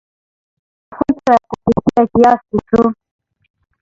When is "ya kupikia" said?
1.33-2.07